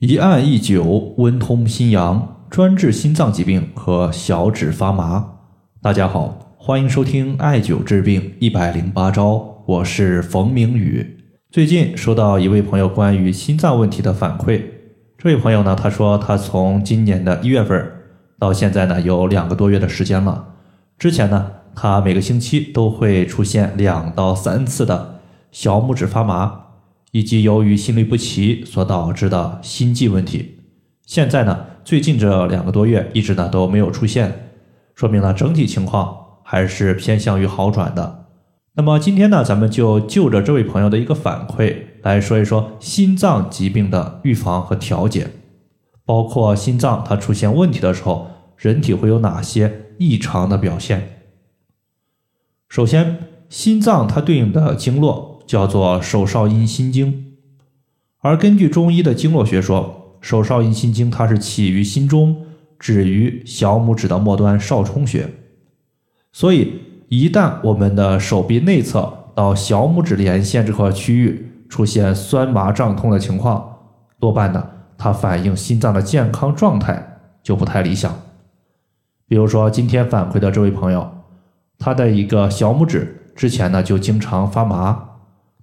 [0.00, 5.32] 一按一灸，温通心阳，专治心脏疾病和小指发麻。
[5.82, 11.18] 大家好，欢迎收听艾灸治病一百零八招，我是冯明宇。
[11.50, 14.62] 最近收到一位朋友关于心脏问题的反馈，
[15.18, 17.86] 这位朋友呢，他说他从今年的一月份
[18.38, 20.54] 到现在呢，有两个多月的时间了。
[20.96, 25.20] 之前呢，他每个星期都会出现两到三次的
[25.52, 26.69] 小拇指发麻。
[27.12, 30.58] 以及由于心律不齐所导致的心悸问题，
[31.04, 34.50] 现在呢，最近这两个多月一直呢都没有出现，
[34.94, 38.26] 说明了整体情况还是偏向于好转的。
[38.74, 45.26] 那么今天呢，咱们就就着这位朋友的一个反馈来说一说心脏疾病的预防和调节，
[46.04, 51.24] 包括心脏它出现问题的时候，人体会有哪些异常的表现。
[52.68, 53.18] 首先，
[53.48, 55.29] 心脏它对应的经络。
[55.50, 57.34] 叫做手少阴心经，
[58.20, 62.46] 而根据中医的经络学说，手少阴心经它是起于心中，
[62.78, 65.28] 止于小拇指的末端少冲穴。
[66.30, 73.76] 所以，一旦我们的手臂内侧到小拇指连线这块区域出现酸麻胀痛的情况，
[74.20, 74.64] 多半呢，
[74.96, 78.16] 它反映心脏的健康状态就不太理想。
[79.26, 81.10] 比如说今天反馈的这位朋友，
[81.76, 85.09] 他的一个小拇指之前呢就经常发麻。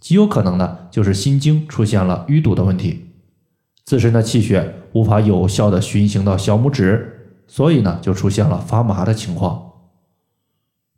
[0.00, 3.06] 极有可能呢，就是心经出现了淤堵的问题，
[3.84, 9.72] 自身的气血无法有效的循行到小拇指，所以呢，就出现了发麻的情况。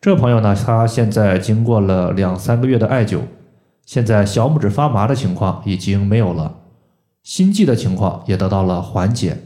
[0.00, 3.20] 这朋友呢，他现在经过了两三个月的艾灸，
[3.84, 6.60] 现在小拇指发麻的情况已经没有了，
[7.22, 9.38] 心悸的情况也得到了缓解。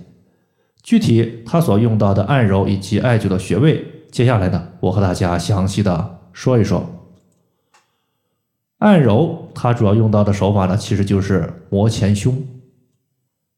[0.82, 7.01] 具体他所用到的按揉以及艾灸的穴位，接下来呢，我和大家详细的说一说。
[8.82, 12.36] 按揉它主要用到的手法呢，其实就是摩前胸。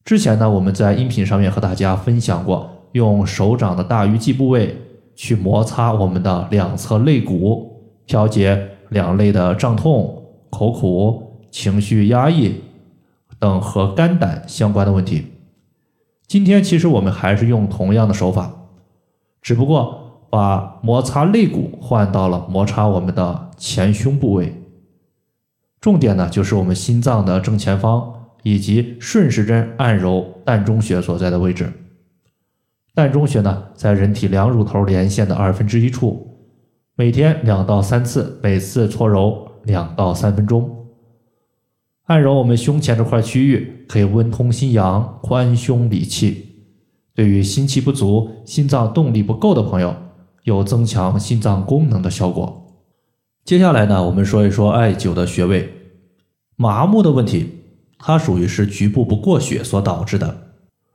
[0.05, 4.77] 之前呢，我们在音频上面和大家分享过，用手掌的大鱼际部位
[5.17, 12.61] 去摩擦我们的两侧肋骨，调节两肋的胀痛、口苦、情绪压抑
[13.39, 15.25] 等和肝胆相关的问题。
[16.27, 18.53] 今天其实我们还是用同样的手法，
[19.41, 24.61] 只不过把摩擦肋骨换到了摩擦我们的前胸部位。
[25.85, 28.11] 重点呢，就是我们心脏的正前方，
[28.43, 31.71] 以及顺时针按揉膻中穴所在的位置。
[32.95, 36.39] 膻中穴呢，在人体两乳头连线的二分之一处，
[36.97, 40.87] 每天两到三次，每次搓揉两到三分钟。
[42.05, 46.65] 按揉我们胸前这块区域，可以温通心阳、宽胸理气，
[47.15, 49.95] 对于心气不足、心脏动力不够的朋友，
[50.45, 52.64] 有增强心脏功能的效果。
[53.45, 55.71] 接下来呢，我们说一说艾灸的穴位。
[56.57, 57.61] 麻木的问题，
[57.99, 60.35] 它属于是局部不过血所导致的。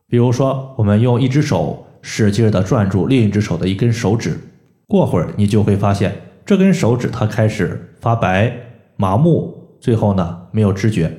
[0.08, 4.36] 比如说，我们用一只手使劲的攥住另一只手的一根手指，
[4.88, 6.12] 过会儿你就会发现
[6.44, 8.52] 这根手指它开始发白、
[8.96, 11.16] 麻木，最后呢没有知觉。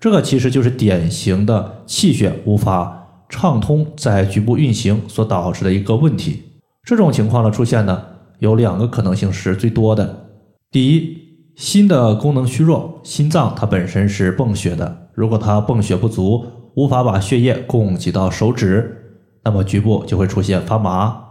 [0.00, 6.44] 这个其实就是典型的气血无法畅通在局部运行所导致的一个问题。
[6.84, 8.02] 这种情况的出现呢，
[8.38, 10.24] 有两个可能性是最多的。
[10.70, 11.16] 第一，
[11.56, 21.24] 心的功能虚弱，心脏它本身是泵血的，如果它泵血不足，无法把血液供给到手指，那么局部就会出现发麻。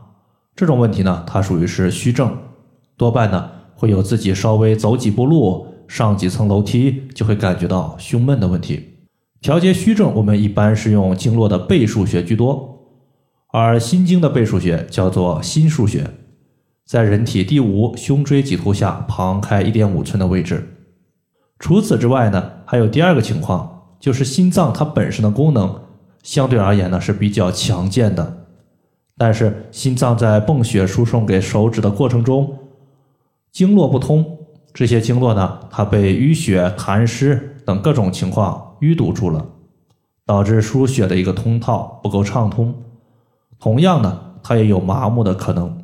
[0.55, 2.35] 这种问题呢，它属于是虚症，
[2.97, 8.95] 多半呢会有自己稍微走几步路、上几层楼梯就会感觉到胸闷的问题。
[9.39, 12.87] 调节虚症，我们一般是用经络的背腧穴居多，
[13.51, 16.09] 而心经的背腧穴叫做心腧穴。
[16.87, 20.65] 在人体第五胸椎棘突下旁开一点五寸的位置。
[21.59, 25.81] 除此之外呢，还有第二个情况，就是心脏它本身的功能
[26.23, 28.45] 相对而言呢是比较强健的，
[29.17, 32.57] 但是心脏在泵血输送给手指的过程中，
[33.51, 34.25] 经络不通，
[34.73, 39.45] 这些经络呢它被淤血、痰湿等各种情况淤堵住了，
[40.25, 42.73] 导致输血的一个通道不够畅通。
[43.59, 45.77] 同样呢，它也有麻木的可能。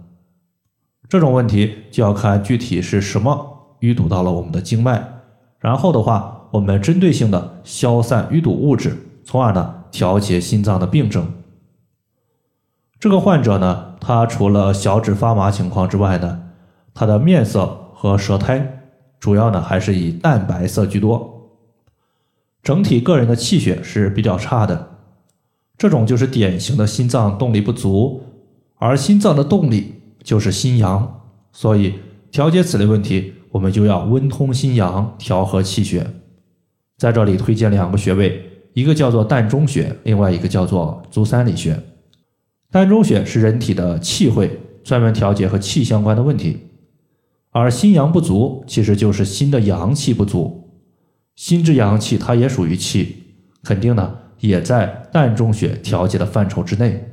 [1.09, 5.03] 这种问题就要看具体是什么淤堵到了我们的经脉，
[5.59, 11.31] 然后的话，我们针对性的消散淤堵物质，从而呢调节心脏的病症。
[12.99, 16.41] 这个患者呢，他除了小指发麻情况之外呢，
[16.93, 18.85] 他的面色和舌苔
[19.19, 21.51] 主要呢还是以淡白色居多，
[22.63, 24.87] 整体个人的气血是比较差的，
[25.77, 28.23] 这种就是典型的心脏动力不足，
[28.77, 29.95] 而心脏的动力。
[30.23, 31.21] 就是心阳，
[31.51, 31.95] 所以
[32.31, 36.07] 调节此类问题，我们就要温通心阳，调和气血。
[36.97, 38.41] 在这里推荐两个穴位，
[38.73, 41.77] 一个叫做膻中穴，另外一个叫做足三里穴。
[42.71, 46.57] 膻中穴是人体的气会，专门调节和气相关的问题。
[47.51, 50.71] 而心阳不足，其实就是心的阳气不足。
[51.35, 53.23] 心之阳气，它也属于气，
[53.63, 57.11] 肯定呢也在膻中穴调节的范畴之内。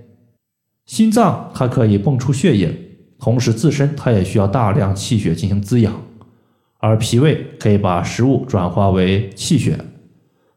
[0.86, 2.89] 心脏它可以泵出血液，
[3.20, 5.92] 同时自身它也需要大量气血进行滋养。
[6.78, 9.78] 而脾胃可以把食物转化为气血。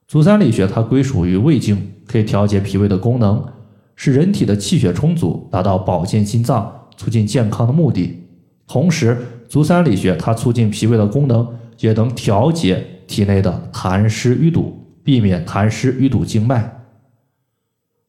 [0.08, 3.46] 足三里穴它归属于胃经，可以调节脾胃的功能，
[3.98, 8.24] 使人体的气血充足，达到保健心脏、促进健康的目的。
[8.66, 9.18] 同时，
[9.50, 11.46] 足三里穴它促进脾胃的功能，
[11.80, 16.86] 也能调节体内的痰湿淤堵，避免痰湿淤堵经脉。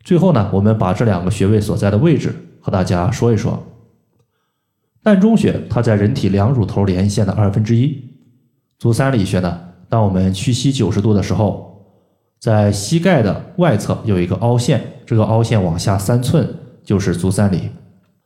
[0.05, 3.61] 最后呢，我们把这两个穴位所在的位置和大家说一说。
[5.05, 8.03] 膻中穴它在人体两乳头连线的二分之一。
[8.79, 11.87] 足三里穴呢，当我们屈膝九十度的时候，
[12.41, 16.49] 在膝盖的外侧有一个凹陷，这个凹陷往下三寸
[16.83, 17.71] 就是足三里。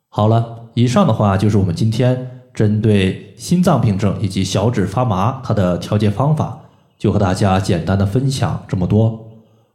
[0.09, 0.55] 好了。
[0.75, 6.57] 以上的话就是我们今天针对心脏病症以及小指发麻它的调节方法，
[6.97, 9.27] 就和大家简单的分享这么多。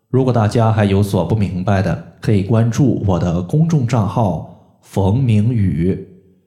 [0.10, 6.08] 如果大家还有所不明白的，可以关注我的公众账号“冯明宇”，